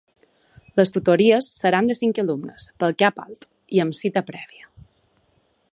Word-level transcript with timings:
Les 0.79 0.91
tutories 0.95 1.49
seran 1.57 1.91
de 1.91 1.97
cinc 1.99 2.21
alumnes, 2.23 2.67
pel 2.85 2.97
cap 3.03 3.23
alt, 3.27 3.47
i 3.77 3.83
amb 3.85 3.99
cita 4.01 4.25
prèvia. 4.31 4.71